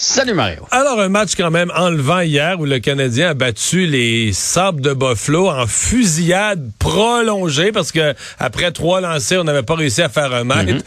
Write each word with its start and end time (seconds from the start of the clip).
Salut 0.00 0.34
Mario. 0.34 0.64
Alors, 0.70 1.00
un 1.00 1.08
match 1.08 1.32
quand 1.36 1.50
même 1.50 1.72
enlevant 1.74 2.20
hier 2.20 2.60
où 2.60 2.64
le 2.64 2.78
Canadien 2.78 3.30
a 3.30 3.34
battu 3.34 3.84
les 3.84 4.32
Sabres 4.32 4.80
de 4.80 4.94
Buffalo 4.94 5.48
en 5.48 5.66
fusillade 5.66 6.70
prolongée 6.78 7.72
parce 7.72 7.90
que 7.90 8.14
après 8.38 8.70
trois 8.70 9.00
lancers, 9.00 9.40
on 9.40 9.44
n'avait 9.44 9.64
pas 9.64 9.74
réussi 9.74 10.00
à 10.00 10.08
faire 10.08 10.32
un 10.32 10.44
mètre. 10.44 10.72
Mm-hmm. 10.72 10.82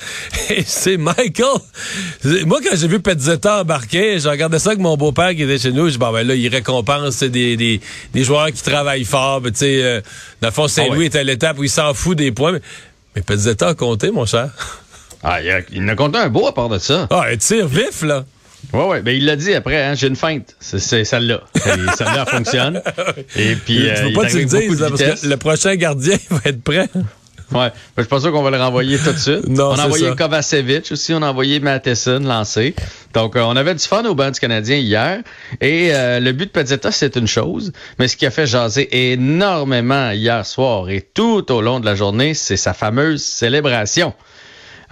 Et 0.56 0.64
c'est 0.66 0.96
Michael. 0.96 1.60
Moi, 2.46 2.62
quand 2.64 2.74
j'ai 2.74 2.88
vu 2.88 3.02
Petzetta 3.02 3.64
embarquer, 3.64 4.18
j'ai 4.18 4.30
regardé 4.30 4.60
ça 4.60 4.70
avec 4.70 4.80
mon 4.80 4.96
beau-père 4.96 5.36
qui 5.36 5.44
était 5.44 5.60
chez 5.60 5.74
nous. 5.74 5.90
Je 5.90 5.98
bon, 5.98 6.14
ben 6.14 6.26
là, 6.26 6.34
il 6.34 6.48
récompense 6.48 7.22
des, 7.22 7.58
des, 7.58 7.82
des 8.14 8.24
joueurs 8.24 8.50
qui 8.54 8.64
travaillent 8.64 9.04
fort. 9.04 9.42
Ben, 9.42 9.52
tu 9.52 9.58
sais, 9.60 9.84
euh, 9.84 10.00
dans 10.40 10.48
le 10.48 10.54
fond, 10.54 10.70
Saint-Louis 10.70 10.94
Ah 10.94 10.98
ouais. 11.00 11.06
est 11.08 11.16
à 11.18 11.24
l'étape 11.24 11.60
où 11.60 11.66
il 11.66 11.70
s'en 11.70 11.94
fout 11.94 12.18
des 12.18 12.32
points. 12.32 12.54
Mais, 12.54 12.62
mais 13.18 13.22
Petzetta 13.24 13.68
a 13.68 13.74
compté, 13.74 14.10
mon 14.10 14.26
cher. 14.26 14.52
Ah, 15.22 15.42
il, 15.42 15.52
a, 15.52 15.60
il 15.70 15.96
compté 15.98 16.18
un 16.18 16.30
beau 16.30 16.48
à 16.48 16.54
part 16.54 16.70
de 16.70 16.80
ça. 16.80 17.08
Ah, 17.10 17.26
un 17.30 17.36
tir 17.36 17.68
vif, 17.68 18.04
là. 18.04 18.24
Ouais, 18.74 18.86
ouais. 18.86 19.02
Ben, 19.02 19.16
il 19.16 19.26
l'a 19.26 19.36
dit 19.36 19.54
après, 19.54 19.84
hein, 19.84 19.94
j'ai 19.96 20.08
une 20.08 20.16
feinte. 20.16 20.56
C'est, 20.60 20.80
celle-là. 20.80 21.42
Celle-là 21.56 22.26
elle 22.28 22.38
fonctionne. 22.38 22.82
Et 23.36 23.56
puis, 23.56 23.80
tu 23.80 23.90
euh, 23.90 24.08
veux 24.08 24.14
pas 24.14 24.26
dises, 24.26 24.52
de 24.52 24.82
là, 24.82 24.90
parce 24.90 25.22
que 25.22 25.28
le 25.28 25.38
prochain 25.38 25.76
gardien 25.76 26.18
va 26.30 26.40
être 26.46 26.62
prêt. 26.62 26.90
Ouais. 27.52 27.70
Ben, 27.70 27.74
je 27.98 28.02
suis 28.04 28.10
pas 28.10 28.20
sûr 28.22 28.32
qu'on 28.32 28.44
va 28.44 28.52
le 28.52 28.58
renvoyer 28.58 28.98
tout 28.98 29.12
de 29.12 29.18
suite. 29.18 29.48
Non, 29.48 29.72
on 29.72 29.80
a 29.80 29.86
envoyé 29.86 30.10
ça. 30.10 30.16
Kovacevic 30.16 30.90
aussi, 30.92 31.14
on 31.14 31.22
a 31.22 31.30
envoyé 31.30 31.60
Matheson 31.60 32.20
lancé. 32.20 32.76
Donc, 33.14 33.36
euh, 33.36 33.42
on 33.42 33.56
avait 33.58 33.76
du 33.76 33.84
fun 33.84 34.06
au 34.06 34.16
banc 34.16 34.32
du 34.32 34.40
Canadien 34.40 34.78
hier. 34.78 35.22
Et 35.60 35.90
euh, 35.94 36.20
le 36.22 36.32
but 36.32 36.46
de 36.46 36.52
Pezzetta, 36.52 36.92
c'est 36.92 37.18
une 37.18 37.28
chose. 37.28 37.74
Mais 38.00 38.08
ce 38.08 38.16
qui 38.16 38.26
a 38.26 38.32
fait 38.32 38.48
jaser 38.48 39.12
énormément 39.12 40.12
hier 40.12 40.46
soir 40.46 40.90
et 40.90 41.02
tout 41.02 41.52
au 41.52 41.62
long 41.62 41.82
de 41.82 41.86
la 41.86 41.96
journée, 41.96 42.34
c'est 42.34 42.58
sa 42.58 42.74
fameuse 42.74 43.22
célébration. 43.22 44.14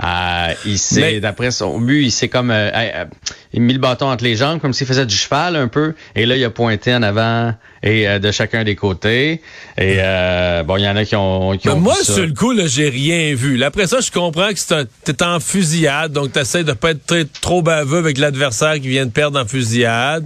Euh, 0.02 0.53
il 0.66 0.80
s'est, 0.80 1.19
d'après 1.19 1.52
son 1.52 1.78
but, 1.80 2.03
il 2.03 2.11
s'est 2.11 2.30
comme, 2.30 2.52
euh, 2.52 2.69
euh, 2.73 3.05
il 3.52 3.59
a 3.59 3.64
mis 3.64 3.73
le 3.73 3.80
bâton 3.80 4.09
entre 4.09 4.23
les 4.23 4.36
jambes, 4.38 4.61
comme 4.61 4.72
s'il 4.72 4.88
faisait 4.88 5.05
du 5.05 5.16
cheval 5.16 5.58
un 5.58 5.67
peu. 5.67 5.94
Et 6.16 6.25
là, 6.25 6.38
il 6.38 6.44
a 6.45 6.50
pointé 6.50 6.95
en 6.95 7.03
avant 7.03 7.53
et 7.83 8.08
euh, 8.08 8.17
de 8.20 8.31
chacun 8.31 8.64
des 8.64 8.75
côtés. 8.75 9.42
Et 9.77 9.97
euh, 10.00 10.64
bon, 10.64 10.77
il 10.77 10.83
y 10.83 10.88
en 10.88 10.95
a 10.95 11.03
qui 11.03 11.17
ont, 11.17 11.58
qui 11.58 11.67
Mais 11.67 11.73
ont 11.73 11.80
moi, 11.81 11.95
ça. 11.95 12.14
sur 12.14 12.25
le 12.25 12.33
coup, 12.33 12.53
là, 12.53 12.66
j'ai 12.67 12.88
rien 12.88 13.36
vu. 13.36 13.58
Là, 13.58 13.67
après 13.67 13.88
ça, 13.88 14.00
je 14.00 14.09
comprends 14.09 14.50
que 14.50 14.83
t'es 15.03 15.23
en 15.23 15.39
fusillade, 15.42 16.14
donc 16.14 16.31
t'essaies 16.31 16.64
de 16.64 16.72
pas 16.73 16.92
être 16.92 17.05
très- 17.05 17.25
trop 17.25 17.61
baveux 17.61 17.97
avec 17.97 18.17
l'adversaire 18.20 18.75
qui 18.75 18.88
vient 18.88 19.05
de 19.05 19.11
perdre 19.11 19.38
en 19.42 19.45
fusillade. 19.45 20.25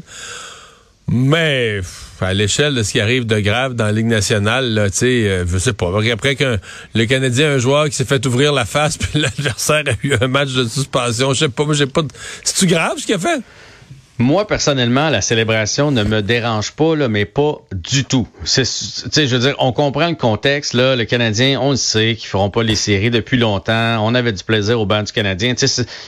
Mais 1.15 1.81
à 2.21 2.33
l'échelle 2.33 2.73
de 2.73 2.81
ce 2.83 2.91
qui 2.93 2.99
arrive 2.99 3.25
de 3.25 3.39
grave 3.39 3.73
dans 3.75 3.85
la 3.85 3.91
Ligue 3.91 4.07
nationale, 4.07 4.73
là, 4.73 4.89
tu 4.89 4.97
sais, 4.97 5.05
euh, 5.29 5.45
je 5.45 5.57
sais 5.59 5.73
pas. 5.73 5.91
Après 6.11 6.35
qu'un 6.35 6.57
le 6.95 7.05
Canadien, 7.05 7.51
un 7.51 7.57
joueur 7.59 7.85
qui 7.89 7.95
s'est 7.95 8.05
fait 8.05 8.25
ouvrir 8.25 8.51
la 8.51 8.65
face, 8.65 8.97
puis 8.97 9.19
l'adversaire 9.19 9.83
a 9.87 9.91
eu 10.07 10.13
un 10.19 10.27
match 10.27 10.53
de 10.53 10.65
suspension, 10.67 11.33
je 11.33 11.39
sais 11.39 11.49
pas, 11.49 11.65
moi 11.65 11.73
j'ai 11.75 11.85
pas. 11.85 12.01
de- 12.01 12.07
C'est-tu 12.43 12.65
grave 12.65 12.93
ce 12.97 13.05
qu'il 13.05 13.15
a 13.15 13.19
fait? 13.19 13.41
Moi, 14.19 14.45
personnellement, 14.47 15.09
la 15.09 15.21
célébration 15.21 15.89
ne 15.91 16.03
me 16.03 16.21
dérange 16.21 16.71
pas, 16.73 16.95
là, 16.95 17.07
mais 17.09 17.25
pas 17.25 17.57
du 17.73 18.05
tout. 18.05 18.27
C'est, 18.43 18.61
tu 18.63 18.69
sais, 19.11 19.27
je 19.27 19.35
veux 19.35 19.41
dire, 19.41 19.55
on 19.57 19.71
comprend 19.73 20.07
le 20.07 20.15
contexte, 20.15 20.73
là. 20.73 20.95
Le 20.95 21.05
Canadien, 21.05 21.59
on 21.59 21.71
le 21.71 21.75
sait 21.77 22.15
qu'ils 22.15 22.29
feront 22.29 22.51
pas 22.51 22.61
les 22.61 22.75
séries 22.75 23.09
depuis 23.09 23.37
longtemps. 23.37 24.05
On 24.05 24.13
avait 24.13 24.31
du 24.31 24.43
plaisir 24.43 24.79
au 24.79 24.85
banc 24.85 25.01
du 25.01 25.11
Canadien. 25.11 25.55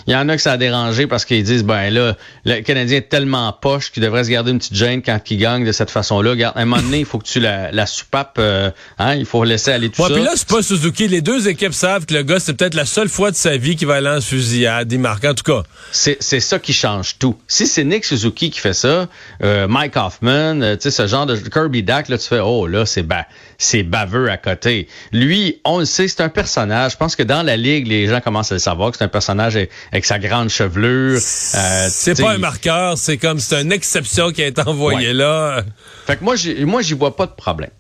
Il 0.08 0.14
y 0.14 0.16
en 0.16 0.30
a 0.30 0.36
que 0.36 0.42
ça 0.42 0.52
a 0.54 0.58
dérangé 0.58 1.08
parce 1.08 1.26
qu'ils 1.26 1.44
disent, 1.44 1.64
ben 1.64 1.90
là, 1.90 2.16
le 2.46 2.62
Canadien 2.62 2.98
est 3.00 3.10
tellement 3.10 3.52
poche 3.54 3.92
qu'il 3.92 4.04
devrait 4.04 4.24
se 4.24 4.30
garder 4.30 4.52
une 4.52 4.60
petite 4.60 4.76
gêne 4.76 5.02
quand 5.02 5.20
il 5.32 5.38
gagne 5.38 5.66
de 5.66 5.72
cette 5.72 5.90
façon-là. 5.92 6.36
À 6.54 6.62
un 6.62 6.66
moment 6.66 6.82
donné, 6.82 7.00
il 7.00 7.06
faut 7.06 7.18
que 7.18 7.26
tu 7.28 7.40
la, 7.40 7.72
la 7.72 7.86
soupapes, 7.88 8.38
euh, 8.38 8.70
hein, 9.00 9.16
il 9.16 9.26
faut 9.26 9.44
laisser 9.44 9.72
aller 9.72 9.90
tout 9.90 10.02
Ouais, 10.04 10.10
ça. 10.10 10.14
puis 10.14 10.24
là, 10.24 10.32
c'est 10.36 10.48
pas 10.48 10.62
Suzuki. 10.62 11.08
Les 11.08 11.22
deux 11.22 11.48
équipes 11.48 11.74
savent 11.74 12.06
que 12.06 12.14
le 12.14 12.22
gars, 12.24 12.40
c'est 12.40 12.54
peut-être 12.54 12.76
la 12.76 12.86
seule 12.86 13.10
fois 13.10 13.32
de 13.32 13.36
sa 13.36 13.58
vie 13.58 13.76
qu'il 13.76 13.88
va 13.88 13.96
aller 13.96 14.10
en 14.10 14.22
fusillade. 14.22 14.92
Il 14.92 15.00
marque, 15.00 15.26
en 15.26 15.34
tout 15.34 15.44
cas. 15.44 15.64
C'est, 15.92 16.18
c'est 16.20 16.40
ça 16.40 16.60
qui 16.60 16.72
change 16.72 17.18
tout. 17.18 17.36
Si 17.48 17.66
c'est 17.68 17.84
Nick 17.84 18.05
Suzuki 18.06 18.50
qui 18.52 18.60
fait 18.60 18.74
ça, 18.74 19.08
euh, 19.44 19.68
Mike 19.68 19.96
Hoffman, 19.98 20.62
euh, 20.62 20.76
tu 20.76 20.84
sais, 20.84 20.92
ce 20.92 21.08
genre 21.08 21.26
de 21.26 21.36
Kirby 21.36 21.84
Dack, 21.84 22.08
là, 22.10 22.18
tu 22.18 22.28
fais, 22.28 22.40
oh, 22.40 22.68
là, 22.68 22.86
c'est 22.86 23.04
ba- 23.04 23.26
c'est 23.58 23.84
baveux 23.84 24.30
à 24.30 24.38
côté. 24.38 24.88
Lui, 25.12 25.60
on 25.66 25.80
le 25.80 25.86
sait, 25.86 26.08
c'est 26.08 26.22
un 26.22 26.30
personnage. 26.30 26.94
Je 26.94 26.98
pense 26.98 27.16
que 27.16 27.24
dans 27.24 27.44
la 27.44 27.58
ligue, 27.58 27.88
les 27.88 28.08
gens 28.08 28.22
commencent 28.22 28.52
à 28.52 28.56
le 28.56 28.60
savoir 28.60 28.92
que 28.92 28.98
c'est 28.98 29.04
un 29.04 29.08
personnage 29.10 29.56
avec, 29.56 29.72
avec 29.92 30.06
sa 30.06 30.20
grande 30.20 30.50
chevelure. 30.50 31.20
Euh, 31.20 31.88
C'est 31.90 32.20
pas 32.22 32.32
un 32.34 32.38
marqueur, 32.38 32.98
c'est 32.98 33.18
comme 33.18 33.40
c'est 33.40 33.62
une 33.62 33.72
exception 33.72 34.32
qui 34.32 34.44
a 34.44 34.48
été 34.48 34.62
envoyée 34.62 35.08
Ouais. 35.08 35.14
là. 35.14 35.64
Fait 36.06 36.18
que 36.18 36.24
moi, 36.24 36.36
j'ai- 36.36 36.64
moi, 36.66 36.82
j'y 36.82 36.94
vois 36.94 37.16
pas 37.16 37.26
de 37.26 37.32
problème. 37.34 37.72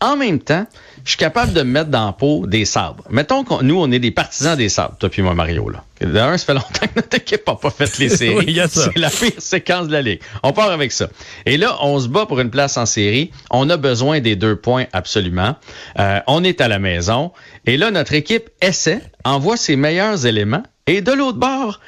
En 0.00 0.16
même 0.16 0.40
temps, 0.40 0.66
je 1.04 1.10
suis 1.10 1.18
capable 1.18 1.52
de 1.52 1.62
me 1.62 1.70
mettre 1.72 1.90
dans 1.90 2.06
la 2.06 2.12
peau 2.12 2.46
des 2.46 2.64
sabres. 2.64 3.04
Mettons 3.10 3.44
que 3.44 3.62
nous, 3.62 3.80
on 3.80 3.90
est 3.90 3.98
des 3.98 4.10
partisans 4.10 4.56
des 4.56 4.68
sabres, 4.68 4.96
toi 4.98 5.08
puis 5.08 5.22
moi, 5.22 5.34
Mario. 5.34 5.68
Là. 5.68 5.84
D'un, 6.00 6.36
ça 6.36 6.46
fait 6.46 6.54
longtemps 6.54 6.86
que 6.86 6.96
notre 6.96 7.16
équipe 7.16 7.46
n'a 7.46 7.54
pas 7.54 7.70
fait 7.70 7.98
les 7.98 8.08
séries. 8.16 8.44
Oui. 8.46 8.60
C'est 8.68 8.96
la 8.96 9.10
pire 9.10 9.32
séquence 9.38 9.88
de 9.88 9.92
la 9.92 10.02
Ligue. 10.02 10.20
On 10.42 10.52
part 10.52 10.70
avec 10.70 10.92
ça. 10.92 11.08
Et 11.46 11.56
là, 11.56 11.76
on 11.82 11.98
se 11.98 12.08
bat 12.08 12.26
pour 12.26 12.40
une 12.40 12.50
place 12.50 12.76
en 12.76 12.86
série. 12.86 13.30
On 13.50 13.68
a 13.70 13.76
besoin 13.76 14.20
des 14.20 14.36
deux 14.36 14.56
points 14.56 14.86
absolument. 14.92 15.56
Euh, 15.98 16.20
on 16.26 16.44
est 16.44 16.60
à 16.60 16.68
la 16.68 16.78
maison. 16.78 17.32
Et 17.66 17.76
là, 17.76 17.90
notre 17.90 18.14
équipe 18.14 18.50
essaie, 18.60 19.00
envoie 19.24 19.56
ses 19.56 19.76
meilleurs 19.76 20.26
éléments. 20.26 20.62
Et 20.86 21.00
de 21.00 21.12
l'autre 21.12 21.38
bord, 21.38 21.80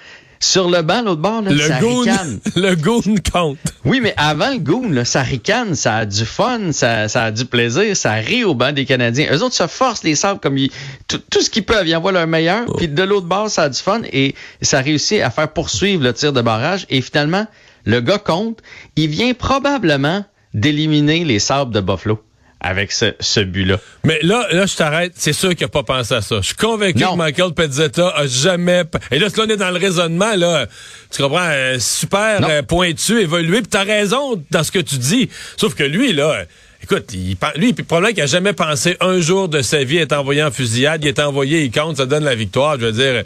sur 0.45 0.69
le 0.69 0.83
banc, 0.83 1.03
l'autre 1.03 1.21
bord, 1.21 1.43
là, 1.43 1.51
ça 1.57 1.81
Le 1.81 1.87
goon, 1.87 2.01
ricane. 2.01 2.41
le 2.57 2.75
goon 2.75 3.15
compte. 3.33 3.59
Oui, 3.85 4.01
mais 4.01 4.15
avant 4.17 4.51
le 4.51 4.59
goon, 4.59 4.91
là, 4.91 5.05
ça 5.05 5.23
ricane, 5.23 5.75
ça 5.75 5.97
a 5.97 6.07
du 6.07 6.25
fun, 6.25 6.73
ça, 6.73 7.09
ça 7.09 7.25
a 7.25 7.31
du 7.31 7.45
plaisir, 7.45 7.97
ça 7.97 8.13
rit 8.13 8.45
au 8.45 8.55
banc 8.55 8.73
des 8.73 8.85
Canadiens. 8.85 9.29
Eux 9.33 9.43
autres 9.43 9.55
se 9.55 9.67
forcent 9.67 10.05
les 10.05 10.15
sables 10.15 10.41
comme 10.41 10.59
ils, 10.59 10.71
tout, 11.09 11.21
tout 11.31 11.41
ce 11.41 11.51
qu'ils 11.51 11.65
peuvent, 11.65 11.89
ils 11.89 11.97
envoient 11.97 12.13
leur 12.13 12.27
meilleur, 12.27 12.67
puis 12.77 12.89
de 12.89 13.03
l'autre 13.03 13.27
bord, 13.27 13.51
ça 13.51 13.63
a 13.65 13.69
du 13.69 13.79
fun 13.79 14.03
et 14.13 14.35
ça 14.61 14.81
réussit 14.81 15.21
à 15.21 15.31
faire 15.31 15.53
poursuivre 15.53 16.03
le 16.03 16.13
tir 16.13 16.33
de 16.33 16.41
barrage. 16.41 16.87
Et 16.91 17.01
finalement, 17.01 17.47
le 17.85 18.01
gars 18.01 18.19
compte, 18.19 18.61
il 18.97 19.09
vient 19.09 19.35
probablement 19.35 20.25
d'éliminer 20.53 21.25
les 21.25 21.39
sables 21.39 21.73
de 21.73 21.81
Buffalo 21.81 22.23
avec 22.67 22.93
ce, 22.93 23.13
ce 23.21 23.41
but-là. 23.41 23.79
Mais 24.05 24.19
là, 24.23 24.47
là, 24.51 24.65
je 24.65 24.75
t'arrête. 24.75 25.13
C'est 25.17 25.35
sûr 25.35 25.55
qu'il 25.55 25.65
a 25.67 25.69
pas 25.69 25.83
pensé 25.83 26.15
à 26.15 26.23
ça. 26.23 26.37
Je 26.41 26.47
suis 26.47 26.55
convaincu 26.57 26.99
Non. 27.01 27.13
que 27.13 27.19
Michael 27.19 27.53
Pezzetta 27.53 28.09
a 28.09 28.27
jamais. 28.27 28.85
Et 29.11 29.19
là, 29.19 29.27
là, 29.29 29.45
on 29.47 29.49
est 29.51 29.57
dans 29.59 29.71
le 29.71 29.79
raisonnement, 29.79 30.35
là. 30.35 30.67
Tu 31.11 31.23
comprends? 31.23 31.41
euh, 31.43 31.79
super 31.79 32.41
Non. 32.41 32.49
euh, 32.51 32.63
pointu, 32.63 33.21
évolué. 33.21 33.59
Puis 33.61 33.69
t'as 33.71 33.85
raison 33.85 34.43
dans 34.51 34.65
ce 34.65 34.73
que 34.73 34.79
tu 34.79 34.97
dis. 34.97 35.29
Sauf 35.59 35.75
que 35.75 35.85
lui, 35.85 36.13
là. 36.15 36.45
Écoute, 36.83 37.13
il, 37.15 37.37
lui, 37.57 37.73
puis 37.73 37.83
probablement 37.85 38.13
qu'il 38.15 38.23
a 38.23 38.27
jamais 38.27 38.53
pensé 38.53 38.97
un 39.01 39.19
jour 39.21 39.49
de 39.49 39.63
sa 39.63 39.85
vie 39.85 39.99
être 39.99 40.13
envoyé 40.13 40.43
en 40.43 40.51
fusillade. 40.51 41.03
Il 41.05 41.09
est 41.09 41.19
envoyé, 41.19 41.63
il 41.65 41.71
compte, 41.71 41.97
ça 41.99 42.07
donne 42.07 42.25
la 42.25 42.35
victoire. 42.35 42.79
Je 42.81 42.87
veux 42.87 42.93
dire, 42.93 43.25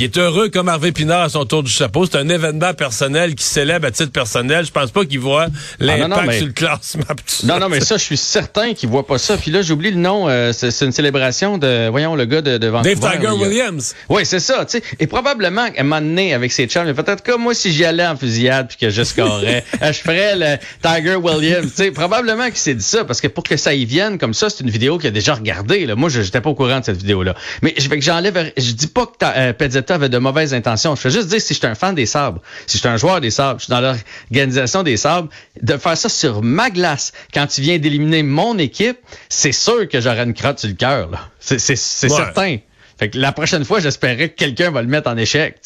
il 0.00 0.04
est 0.04 0.16
heureux 0.16 0.48
comme 0.48 0.68
Harvey 0.68 0.92
Pinard 0.92 1.20
à 1.20 1.28
son 1.28 1.44
tour 1.44 1.62
du 1.62 1.70
chapeau. 1.70 2.06
C'est 2.06 2.16
un 2.16 2.28
événement 2.30 2.72
personnel 2.72 3.34
qui 3.34 3.44
célèbre 3.44 3.86
à 3.86 3.90
titre 3.90 4.12
personnel. 4.12 4.64
Je 4.64 4.70
pense 4.72 4.90
pas 4.90 5.04
qu'il 5.04 5.20
voit 5.20 5.48
l'impact 5.78 6.02
Ah, 6.04 6.08
non, 6.08 6.16
non, 6.16 6.22
mais- 6.26 6.38
sur 6.38 6.46
le 6.46 6.52
classement. 6.52 7.04
Non, 7.44 7.54
ça. 7.54 7.58
non, 7.60 7.68
mais 7.68 7.80
ça, 7.80 7.98
je 7.98 8.02
suis 8.04 8.16
certain 8.16 8.72
qu'il 8.72 8.88
voit 8.88 9.06
pas 9.06 9.18
ça. 9.18 9.36
Puis 9.36 9.50
là, 9.50 9.60
j'oublie 9.60 9.90
le 9.90 9.98
nom. 9.98 10.26
euh, 10.28 10.52
c'est 10.54 10.84
une 10.86 10.92
célébration 10.92 11.58
de, 11.58 11.88
voyons, 11.90 12.16
le 12.16 12.24
gars 12.24 12.40
de, 12.40 12.56
de 12.56 12.66
Vancouver. 12.68 12.94
Dave 12.94 13.12
Tiger 13.16 13.30
Williams. 13.32 13.94
Oui, 14.08 14.22
c'est 14.24 14.40
ça. 14.40 14.64
Et 14.98 15.06
probablement, 15.06 15.62
à 15.76 15.80
un 15.80 15.82
moment 15.82 16.00
donné, 16.00 16.32
avec 16.32 16.50
ses 16.52 16.66
chums, 16.66 16.90
peut-être 16.94 17.22
comme 17.22 17.42
moi, 17.42 17.52
si 17.54 17.70
j'y 17.70 17.84
allais 17.84 18.06
en 18.06 18.16
fusillade 18.16 18.68
puis 18.68 18.78
que 18.78 18.88
je 18.88 19.02
scorais, 19.02 19.64
euh, 19.82 19.92
je 19.92 19.98
ferais 19.98 20.34
le 20.36 20.56
Tiger 20.82 21.16
Williams. 21.16 21.70
Probablement 21.94 22.46
qu'il 22.46 22.56
s'est 22.56 22.74
dit 22.74 22.84
ça, 22.84 23.04
parce 23.04 23.20
que 23.20 23.28
pour 23.28 23.44
que 23.44 23.58
ça 23.58 23.74
y 23.74 23.84
vienne 23.84 24.16
comme 24.18 24.32
ça, 24.32 24.48
c'est 24.48 24.60
une 24.64 24.70
vidéo 24.70 24.96
qu'il 24.96 25.08
a 25.08 25.10
déjà 25.10 25.34
regardée, 25.34 25.84
là. 25.84 25.94
Moi, 25.94 26.08
je 26.08 26.22
j'étais 26.22 26.40
pas 26.40 26.48
au 26.50 26.54
courant 26.54 26.80
de 26.80 26.84
cette 26.86 26.96
vidéo-là. 26.96 27.34
Mais 27.60 27.74
je, 27.76 27.88
que 27.88 28.00
j'enlève, 28.00 28.52
je 28.56 28.72
dis 28.72 28.86
pas 28.86 29.04
que 29.06 29.12
euh, 29.24 29.52
Pezzetta 29.52 29.89
avait 29.94 30.08
de 30.08 30.18
mauvaises 30.18 30.54
intentions. 30.54 30.94
Je 30.96 31.00
fais 31.00 31.10
juste 31.10 31.28
dire 31.28 31.40
si 31.40 31.54
j'étais 31.54 31.66
un 31.66 31.74
fan 31.74 31.94
des 31.94 32.06
sabres, 32.06 32.40
si 32.66 32.78
j'étais 32.78 32.88
un 32.88 32.96
joueur 32.96 33.20
des 33.20 33.30
sabres, 33.30 33.58
je 33.60 33.64
suis 33.64 33.70
dans 33.70 33.80
l'organisation 33.80 34.82
des 34.82 34.96
sabres, 34.96 35.28
de 35.62 35.76
faire 35.76 35.96
ça 35.96 36.08
sur 36.08 36.42
ma 36.42 36.70
glace 36.70 37.12
quand 37.34 37.46
tu 37.46 37.60
viens 37.60 37.78
d'éliminer 37.78 38.22
mon 38.22 38.58
équipe, 38.58 38.98
c'est 39.28 39.52
sûr 39.52 39.88
que 39.88 40.00
j'aurais 40.00 40.24
une 40.24 40.34
crotte 40.34 40.58
sur 40.60 40.68
le 40.68 40.74
cœur. 40.74 41.30
C'est, 41.40 41.58
c'est, 41.58 41.76
c'est 41.76 42.10
Ouais. 42.10 42.16
certain. 42.16 42.56
Fait 43.00 43.08
que 43.08 43.16
la 43.16 43.32
prochaine 43.32 43.64
fois, 43.64 43.80
j'espérais 43.80 44.28
que 44.28 44.36
quelqu'un 44.36 44.70
va 44.70 44.82
le 44.82 44.88
mettre 44.88 45.08
en 45.08 45.16
échec. 45.16 45.56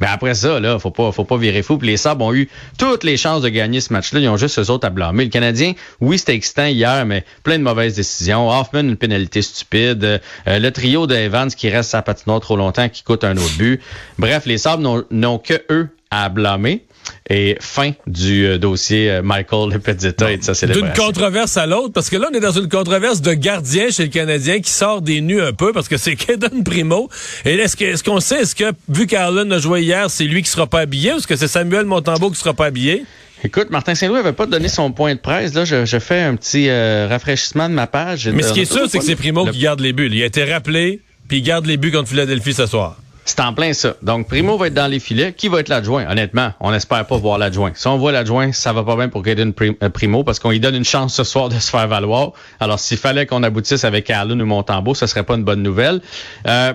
Mais 0.00 0.06
après 0.06 0.32
ça, 0.32 0.58
là, 0.58 0.78
faut 0.78 0.90
pas, 0.90 1.12
faut 1.12 1.26
pas 1.26 1.36
virer 1.36 1.62
fou. 1.62 1.78
Les 1.82 1.98
Sabres 1.98 2.24
ont 2.24 2.32
eu 2.32 2.48
toutes 2.78 3.04
les 3.04 3.18
chances 3.18 3.42
de 3.42 3.50
gagner 3.50 3.82
ce 3.82 3.92
match-là. 3.92 4.20
Ils 4.20 4.28
ont 4.30 4.38
juste 4.38 4.58
eux 4.58 4.70
autres 4.70 4.86
à 4.86 4.90
blâmer. 4.90 5.24
Le 5.24 5.30
Canadien, 5.30 5.74
oui, 6.00 6.18
c'était 6.18 6.34
excitant 6.34 6.64
hier, 6.64 7.04
mais 7.04 7.26
plein 7.42 7.58
de 7.58 7.62
mauvaises 7.62 7.96
décisions. 7.96 8.48
Hoffman, 8.48 8.88
une 8.88 8.96
pénalité 8.96 9.42
stupide. 9.42 10.02
Euh, 10.02 10.18
le 10.46 10.70
trio 10.70 11.06
de 11.06 11.14
Evans 11.14 11.50
qui 11.50 11.68
reste 11.68 11.94
à 11.94 12.00
patinoire 12.00 12.40
trop 12.40 12.56
longtemps, 12.56 12.88
qui 12.88 13.02
coûte 13.02 13.22
un 13.24 13.36
autre 13.36 13.58
but. 13.58 13.82
Bref, 14.18 14.46
les 14.46 14.56
Sabres 14.56 15.04
n'ont 15.10 15.38
que 15.38 15.62
eux 15.68 15.90
à 16.10 16.30
blâmer. 16.30 16.86
Et 17.30 17.56
fin 17.60 17.92
du 18.06 18.46
euh, 18.46 18.58
dossier 18.58 19.10
euh, 19.10 19.22
Michael 19.22 19.72
Lepezeta 19.72 20.32
et 20.32 20.36
de 20.38 20.42
sa 20.42 20.66
D'une 20.66 20.92
controverse 20.92 21.56
à 21.56 21.66
l'autre, 21.66 21.92
parce 21.92 22.10
que 22.10 22.16
là, 22.16 22.28
on 22.30 22.34
est 22.34 22.40
dans 22.40 22.52
une 22.52 22.68
controverse 22.68 23.22
de 23.22 23.32
gardien 23.32 23.90
chez 23.90 24.04
le 24.04 24.08
Canadien 24.10 24.60
qui 24.60 24.70
sort 24.70 25.02
des 25.02 25.20
nus 25.20 25.40
un 25.40 25.52
peu, 25.52 25.72
parce 25.72 25.88
que 25.88 25.96
c'est 25.96 26.16
Kaden 26.16 26.64
Primo. 26.64 27.08
Et 27.44 27.54
est-ce 27.54 28.02
qu'on 28.02 28.20
sait, 28.20 28.40
est-ce 28.40 28.54
que, 28.54 28.72
vu 28.88 29.06
qu'Arlen 29.06 29.52
a 29.52 29.58
joué 29.58 29.82
hier, 29.82 30.10
c'est 30.10 30.24
lui 30.24 30.42
qui 30.42 30.50
sera 30.50 30.66
pas 30.66 30.80
habillé, 30.80 31.12
ou 31.12 31.16
est-ce 31.16 31.26
que 31.26 31.36
c'est 31.36 31.48
Samuel 31.48 31.86
Montembeau 31.86 32.30
qui 32.30 32.38
sera 32.38 32.54
pas 32.54 32.66
habillé? 32.66 33.04
Écoute, 33.44 33.70
Martin 33.70 33.94
Saint-Louis 33.94 34.18
avait 34.18 34.32
pas 34.32 34.46
donné 34.46 34.68
son 34.68 34.92
point 34.92 35.14
de 35.14 35.20
presse. 35.20 35.54
Là, 35.54 35.64
je, 35.64 35.98
fais 35.98 36.20
un 36.20 36.36
petit 36.36 36.68
euh, 36.68 37.08
rafraîchissement 37.08 37.68
de 37.68 37.74
ma 37.74 37.88
page. 37.88 38.28
Mais 38.28 38.42
ce 38.42 38.52
qui 38.52 38.60
est 38.60 38.72
sûr, 38.72 38.88
c'est 38.88 38.98
que 38.98 39.04
c'est 39.04 39.16
Primo 39.16 39.46
qui 39.46 39.58
garde 39.58 39.80
les 39.80 39.92
buts. 39.92 40.08
Il 40.12 40.22
a 40.22 40.26
été 40.26 40.44
rappelé, 40.44 41.00
puis 41.28 41.38
il 41.38 41.42
garde 41.42 41.66
les 41.66 41.76
buts 41.76 41.90
contre 41.90 42.08
Philadelphie 42.08 42.54
ce 42.54 42.66
soir. 42.66 42.96
C'est 43.24 43.40
en 43.40 43.54
plein 43.54 43.72
ça. 43.72 43.94
Donc, 44.02 44.26
Primo 44.26 44.56
va 44.56 44.66
être 44.66 44.74
dans 44.74 44.90
les 44.90 44.98
filets. 44.98 45.32
Qui 45.32 45.48
va 45.48 45.60
être 45.60 45.68
l'adjoint? 45.68 46.06
Honnêtement, 46.10 46.52
on 46.60 46.72
n'espère 46.72 47.06
pas 47.06 47.16
voir 47.16 47.38
l'adjoint. 47.38 47.72
Si 47.74 47.86
on 47.86 47.96
voit 47.96 48.12
l'adjoint, 48.12 48.52
ça 48.52 48.72
va 48.72 48.82
pas 48.82 48.96
bien 48.96 49.08
pour 49.08 49.22
Gaiden 49.22 49.52
euh, 49.60 49.88
Primo 49.90 50.24
parce 50.24 50.40
qu'on 50.40 50.50
lui 50.50 50.60
donne 50.60 50.74
une 50.74 50.84
chance 50.84 51.14
ce 51.14 51.24
soir 51.24 51.48
de 51.48 51.58
se 51.58 51.70
faire 51.70 51.86
valoir. 51.86 52.32
Alors, 52.58 52.80
s'il 52.80 52.98
fallait 52.98 53.26
qu'on 53.26 53.42
aboutisse 53.42 53.84
avec 53.84 54.10
Allen 54.10 54.42
ou 54.42 54.46
Montembeau, 54.46 54.94
ce 54.94 55.06
serait 55.06 55.22
pas 55.22 55.34
une 55.34 55.44
bonne 55.44 55.62
nouvelle. 55.62 56.00
Euh, 56.46 56.72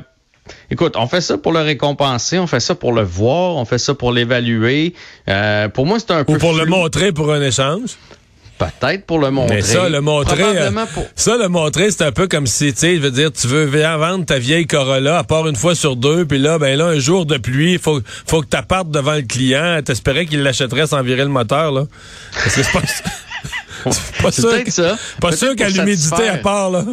Écoute, 0.72 0.96
on 0.98 1.08
fait 1.08 1.22
ça 1.22 1.38
pour 1.38 1.52
le 1.52 1.60
récompenser, 1.60 2.40
on 2.40 2.48
fait 2.48 2.60
ça 2.60 2.76
pour 2.76 2.94
le 2.94 3.02
voir, 3.02 3.56
on 3.56 3.66
fait 3.66 3.78
ça 3.78 3.94
pour 3.94 4.12
l'évaluer. 4.12 4.94
Euh, 5.28 5.68
pour 5.70 5.86
moi, 5.86 6.00
c'est 6.00 6.12
un 6.12 6.24
peu. 6.24 6.34
Ou 6.34 6.38
pour 6.38 6.54
le 6.54 6.66
montrer 6.66 7.12
pour 7.12 7.34
un 7.34 7.42
échange. 7.42 7.98
Peut-être 8.58 9.06
pour 9.06 9.20
le 9.20 9.30
montrer. 9.30 9.58
Mais 9.58 9.62
ça, 9.62 9.88
le 9.88 10.02
montrer, 10.02 10.44
euh, 10.44 10.72
ça, 11.16 11.38
le 11.38 11.48
montrer, 11.48 11.92
c'est 11.92 12.04
un 12.04 12.12
peu 12.12 12.28
comme 12.28 12.48
si, 12.48 12.74
tu 12.74 12.80
sais, 12.80 12.96
je 12.96 13.02
veux 13.02 13.12
dire, 13.12 13.32
tu 13.32 13.48
veux 13.48 13.66
vendre 13.66 14.26
ta 14.26 14.40
vieille 14.40 14.66
Corolla, 14.66 15.20
à 15.20 15.24
part 15.24 15.48
une 15.48 15.56
fois 15.56 15.76
sur 15.76 15.96
deux, 15.96 16.26
puis 16.26 16.40
là, 16.40 16.58
ben 16.58 16.76
là, 16.78 16.86
un 16.86 17.00
jour 17.00 17.28
de 17.28 17.38
pluie, 17.38 17.78
faut, 17.78 18.02
faut 18.26 18.42
que 18.42 18.48
tu 18.48 18.64
partes 18.64 18.90
devant 18.90 19.14
le 19.14 19.22
client. 19.22 19.80
T'espérais 19.86 20.26
qu'il 20.26 20.42
l'achèterait 20.42 20.88
sans 20.88 21.04
virer 21.04 21.24
le 21.24 21.30
moteur, 21.30 21.72
là. 21.72 21.84
Parce 22.34 22.56
que 22.56 22.64
c'est 22.64 22.72
pas... 22.72 22.82
pas 24.24 24.32
sûr, 24.32 24.52
ça. 24.68 24.98
Pas 25.22 25.32
sûr 25.34 25.56
qu'à 25.56 25.70
l'humidité 25.70 26.28
à 26.28 26.38
part, 26.38 26.72
là. 26.72 26.84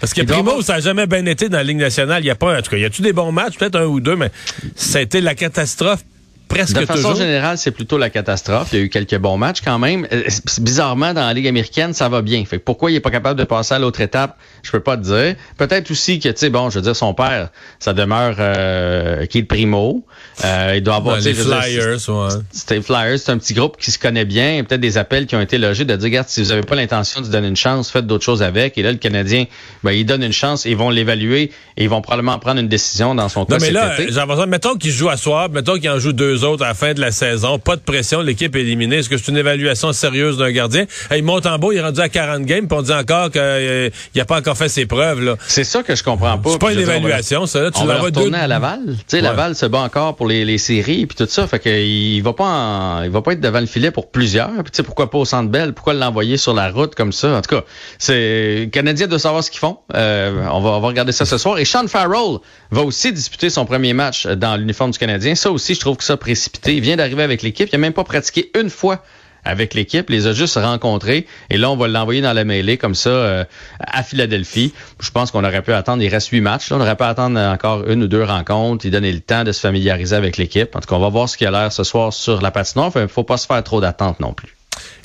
Parce 0.00 0.12
que 0.12 0.22
Primo, 0.22 0.60
ça 0.60 0.74
n'a 0.74 0.80
jamais 0.80 1.06
bien 1.06 1.24
été 1.24 1.48
dans 1.48 1.56
la 1.56 1.64
Ligue 1.64 1.78
nationale. 1.78 2.22
Il 2.22 2.26
y 2.26 2.30
a 2.30 2.34
pas, 2.34 2.58
en 2.58 2.62
tout 2.62 2.70
cas, 2.70 2.76
y 2.76 2.84
a-tu 2.84 3.00
des 3.00 3.14
bons 3.14 3.32
matchs? 3.32 3.56
Peut-être 3.56 3.76
un 3.76 3.86
ou 3.86 4.00
deux, 4.00 4.16
mais 4.16 4.30
ça 4.76 4.98
a 4.98 5.00
été 5.00 5.22
la 5.22 5.34
catastrophe 5.34 6.00
presque 6.48 6.78
De 6.78 6.86
façon 6.86 7.14
générale, 7.14 7.58
c'est 7.58 7.70
plutôt 7.70 7.98
la 7.98 8.10
catastrophe. 8.10 8.68
Il 8.72 8.78
y 8.78 8.82
a 8.82 8.84
eu 8.84 8.88
quelques 8.88 9.18
bons 9.18 9.36
matchs 9.36 9.60
quand 9.64 9.78
même. 9.78 10.06
Euh, 10.12 10.22
bizarrement, 10.60 11.14
dans 11.14 11.26
la 11.26 11.32
Ligue 11.32 11.48
américaine, 11.48 11.92
ça 11.92 12.08
va 12.08 12.22
bien. 12.22 12.44
Fait 12.44 12.58
pourquoi 12.58 12.90
il 12.90 12.94
est 12.94 13.00
pas 13.00 13.10
capable 13.10 13.38
de 13.38 13.44
passer 13.44 13.74
à 13.74 13.78
l'autre 13.78 14.00
étape, 14.00 14.36
je 14.62 14.70
peux 14.70 14.80
pas 14.80 14.96
te 14.96 15.02
dire. 15.02 15.36
Peut-être 15.56 15.90
aussi 15.90 16.18
que, 16.18 16.28
tu 16.28 16.34
sais, 16.36 16.50
bon, 16.50 16.70
je 16.70 16.76
veux 16.76 16.82
dire, 16.82 16.96
son 16.96 17.14
père, 17.14 17.50
ça 17.78 17.92
demeure 17.92 18.36
euh, 18.38 19.26
qui 19.26 19.38
est 19.38 19.40
le 19.42 19.46
primo. 19.46 20.04
Euh, 20.44 20.74
il 20.76 20.82
doit 20.82 20.96
avoir... 20.96 21.18
les 21.18 21.34
Flyers, 21.34 22.08
ouais. 22.08 22.28
C'était 22.50 22.80
Flyers, 22.80 23.18
c'est 23.18 23.32
un 23.32 23.38
petit 23.38 23.54
groupe 23.54 23.76
qui 23.78 23.90
se 23.90 23.98
connaît 23.98 24.24
bien. 24.24 24.64
Peut-être 24.64 24.80
des 24.80 24.98
appels 24.98 25.26
qui 25.26 25.36
ont 25.36 25.40
été 25.40 25.58
logés 25.58 25.84
de 25.84 25.96
dire, 25.96 26.04
regarde, 26.04 26.28
si 26.28 26.42
vous 26.42 26.52
avez 26.52 26.62
pas 26.62 26.74
l'intention 26.74 27.20
de 27.20 27.28
donner 27.28 27.48
une 27.48 27.56
chance, 27.56 27.90
faites 27.90 28.06
d'autres 28.06 28.24
choses 28.24 28.42
avec. 28.42 28.78
Et 28.78 28.82
là, 28.82 28.92
le 28.92 28.98
Canadien, 28.98 29.44
ben, 29.82 29.92
il 29.92 30.04
donne 30.04 30.22
une 30.22 30.32
chance, 30.32 30.64
ils 30.64 30.76
vont 30.76 30.90
l'évaluer 30.90 31.50
et 31.76 31.84
ils 31.84 31.88
vont 31.88 32.00
probablement 32.00 32.38
prendre 32.38 32.60
une 32.60 32.68
décision 32.68 33.14
dans 33.14 33.28
son 33.28 33.44
cas. 33.44 33.58
Non, 33.58 33.60
mais 33.60 33.70
là, 33.70 33.94
j'ai 33.96 34.10
l'impression, 34.10 34.46
mettons 34.46 34.76
qu'il 34.76 34.90
joue 34.90 35.08
à 35.08 35.16
soir, 35.16 35.50
mettons 35.50 35.74
qu'il 35.78 35.90
en 35.90 35.98
joue 35.98 36.12
deux 36.12 36.33
autres 36.42 36.64
à 36.64 36.68
la 36.68 36.74
fin 36.74 36.94
de 36.94 37.00
la 37.00 37.12
saison. 37.12 37.58
Pas 37.58 37.76
de 37.76 37.82
pression, 37.82 38.20
l'équipe 38.20 38.56
est 38.56 38.62
éliminée. 38.62 38.96
Est-ce 38.96 39.08
que 39.08 39.16
c'est 39.16 39.30
une 39.30 39.36
évaluation 39.36 39.92
sérieuse 39.92 40.38
d'un 40.38 40.50
gardien? 40.50 40.86
Hey, 41.10 41.22
Montembeau, 41.22 41.70
il 41.70 41.78
est 41.78 41.82
rendu 41.82 42.00
à 42.00 42.08
40 42.08 42.42
games, 42.42 42.66
puis 42.66 42.76
on 42.76 42.82
dit 42.82 42.92
encore 42.92 43.30
qu'il 43.30 43.40
euh, 43.40 43.90
n'a 44.16 44.24
pas 44.24 44.38
encore 44.38 44.56
fait 44.56 44.68
ses 44.68 44.86
preuves. 44.86 45.22
Là. 45.22 45.36
C'est 45.46 45.64
ça 45.64 45.82
que 45.82 45.94
je 45.94 46.02
comprends 46.02 46.38
pas. 46.38 46.50
C'est 46.50 46.58
pas 46.58 46.72
une 46.72 46.80
évaluation, 46.80 47.46
ça. 47.46 47.62
Là, 47.62 47.70
tu 47.70 47.80
on 47.80 47.86
va 47.86 47.98
retourner 47.98 48.38
à 48.38 48.46
Laval. 48.46 48.80
Tu 48.86 49.04
sais, 49.06 49.20
Laval 49.20 49.54
se 49.54 49.66
bat 49.66 49.80
encore 49.80 50.16
pour 50.16 50.26
les, 50.26 50.44
les 50.44 50.58
séries 50.58 51.06
puis 51.06 51.16
tout 51.16 51.26
ça. 51.30 51.46
Fait 51.46 51.60
qu'il 51.60 52.22
va 52.22 52.32
pas 52.32 53.02
il 53.04 53.10
va 53.10 53.22
pas 53.22 53.32
être 53.32 53.40
devant 53.40 53.60
le 53.60 53.66
filet 53.66 53.90
pour 53.90 54.10
plusieurs. 54.10 54.48
Puis 54.48 54.72
tu 54.72 54.76
sais, 54.78 54.82
pourquoi 54.82 55.10
pas 55.10 55.18
au 55.18 55.24
Centre 55.24 55.50
Bell? 55.50 55.72
Pourquoi 55.72 55.94
l'envoyer 55.94 56.36
sur 56.36 56.54
la 56.54 56.70
route 56.70 56.94
comme 56.94 57.12
ça? 57.12 57.36
En 57.36 57.42
tout 57.42 57.54
cas, 57.54 57.64
c'est 57.98 58.68
Canadien 58.72 59.06
de 59.06 59.18
savoir 59.18 59.44
ce 59.44 59.50
qu'ils 59.50 59.60
font. 59.60 59.78
Euh, 59.94 60.46
on, 60.50 60.60
va, 60.60 60.70
on 60.70 60.80
va 60.80 60.88
regarder 60.88 61.12
ça 61.12 61.24
ce 61.24 61.38
soir. 61.38 61.58
Et 61.58 61.64
Sean 61.64 61.86
Farrell 61.88 62.38
va 62.70 62.82
aussi 62.82 63.12
disputer 63.12 63.50
son 63.50 63.66
premier 63.66 63.92
match 63.92 64.26
dans 64.26 64.56
l'uniforme 64.56 64.90
du 64.90 64.98
Canadien. 64.98 65.34
Ça 65.34 65.50
aussi, 65.50 65.74
je 65.74 65.80
trouve 65.80 65.96
que 65.96 66.04
ça 66.04 66.16
précipité. 66.24 66.74
Il 66.74 66.80
vient 66.80 66.96
d'arriver 66.96 67.22
avec 67.22 67.42
l'équipe. 67.42 67.68
Il 67.70 67.74
n'a 67.74 67.78
même 67.78 67.92
pas 67.92 68.04
pratiqué 68.04 68.50
une 68.58 68.70
fois 68.70 69.02
avec 69.44 69.74
l'équipe, 69.74 70.08
les 70.08 70.26
a 70.26 70.32
juste 70.32 70.54
rencontrés 70.56 71.26
et 71.50 71.58
là 71.58 71.70
on 71.70 71.76
va 71.76 71.86
l'envoyer 71.86 72.22
dans 72.22 72.32
la 72.32 72.44
mêlée 72.44 72.78
comme 72.78 72.94
ça 72.94 73.10
euh, 73.10 73.44
à 73.78 74.02
Philadelphie. 74.02 74.72
Je 75.00 75.10
pense 75.10 75.30
qu'on 75.30 75.44
aurait 75.44 75.60
pu 75.60 75.74
attendre, 75.74 76.02
il 76.02 76.08
reste 76.08 76.28
huit 76.28 76.40
matchs, 76.40 76.72
on 76.72 76.80
aurait 76.80 76.96
pu 76.96 77.02
attendre 77.02 77.38
encore 77.38 77.86
une 77.86 78.04
ou 78.04 78.06
deux 78.06 78.24
rencontres, 78.24 78.86
il 78.86 78.90
donner 78.90 79.12
le 79.12 79.20
temps 79.20 79.44
de 79.44 79.52
se 79.52 79.60
familiariser 79.60 80.16
avec 80.16 80.38
l'équipe. 80.38 80.74
En 80.74 80.80
tout 80.80 80.88
cas, 80.88 80.94
on 80.94 81.00
va 81.00 81.10
voir 81.10 81.28
ce 81.28 81.36
qu'il 81.36 81.46
a 81.46 81.50
l'air 81.50 81.70
ce 81.70 81.84
soir 81.84 82.14
sur 82.14 82.40
la 82.40 82.50
patinoire, 82.50 82.90
il 82.96 83.06
faut 83.06 83.22
pas 83.22 83.36
se 83.36 83.46
faire 83.46 83.62
trop 83.62 83.82
d'attentes 83.82 84.18
non 84.18 84.32
plus. 84.32 84.56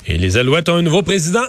Et 0.06 0.16
les 0.16 0.38
Alouettes 0.38 0.70
ont 0.70 0.76
un 0.76 0.82
nouveau 0.82 1.02
président. 1.02 1.44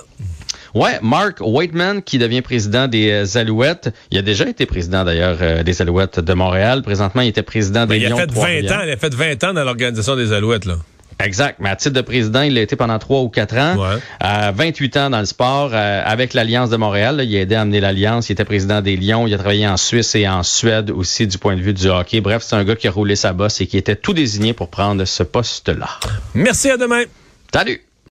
Ouais, 0.74 1.00
Mark 1.02 1.38
Whiteman 1.42 2.02
qui 2.02 2.18
devient 2.18 2.42
président 2.42 2.88
des 2.88 3.12
euh, 3.12 3.40
Alouettes. 3.40 3.94
Il 4.12 4.18
a 4.18 4.22
déjà 4.22 4.48
été 4.48 4.66
président 4.66 5.04
d'ailleurs 5.04 5.38
euh, 5.42 5.64
des 5.64 5.82
Alouettes 5.82 6.20
de 6.20 6.34
Montréal. 6.34 6.82
Présentement, 6.82 7.22
il 7.22 7.30
était 7.30 7.44
président 7.44 7.86
des 7.86 8.00
Lions. 8.00 8.18
Il 8.18 8.22
a 8.22 8.28
fait 8.28 8.68
20 8.68 8.76
ans, 8.76 8.82
il 8.84 8.92
a 8.92 8.98
fait 8.98 9.14
20 9.14 9.44
ans 9.44 9.54
dans 9.54 9.64
l'organisation 9.64 10.16
des 10.16 10.34
Alouettes 10.34 10.66
là. 10.66 10.78
Exact. 11.24 11.58
Mais 11.60 11.70
à 11.70 11.76
titre 11.76 11.96
de 11.96 12.02
président, 12.02 12.42
il 12.42 12.58
a 12.58 12.62
été 12.62 12.76
pendant 12.76 12.98
trois 13.00 13.22
ou 13.22 13.30
quatre 13.30 13.56
ans. 13.56 13.76
Ouais. 13.78 14.00
Euh, 14.24 14.52
28 14.56 14.98
ans 14.98 15.10
dans 15.10 15.20
le 15.20 15.26
sport 15.26 15.72
euh, 15.74 16.02
avec 16.06 16.34
l'Alliance 16.34 16.70
de 16.70 16.78
Montréal. 16.78 17.22
il 17.24 17.36
a 17.36 17.42
aidé 17.42 17.56
à 17.56 17.62
amener 17.62 17.80
l'Alliance. 17.80 18.30
Il 18.30 18.34
était 18.34 18.46
président 18.46 18.82
des 18.82 18.98
Lions. 18.98 19.28
Il 19.28 19.34
a 19.34 19.38
travaillé 19.38 19.68
en 19.68 19.78
Suisse 19.78 20.16
et 20.16 20.28
en 20.28 20.44
Suède 20.44 20.92
aussi 20.92 21.28
du 21.28 21.38
point 21.38 21.56
de 21.56 21.62
vue 21.62 21.74
du 21.74 21.88
hockey. 21.88 22.22
Bref, 22.22 22.44
c'est 22.44 22.56
un 22.56 22.64
gars 22.64 22.76
qui 22.76 22.88
a 22.88 22.92
roulé 22.92 23.16
sa 23.16 23.34
bosse 23.34 23.62
et 23.62 23.68
qui 23.68 23.78
était 23.78 23.96
tout 23.96 24.14
désigné 24.14 24.54
pour 24.54 24.70
prendre 24.70 25.06
ce 25.06 25.24
poste-là. 25.24 25.90
Merci, 26.34 26.70
à 26.70 26.78
demain. 26.78 27.04
Salut. 27.54 27.82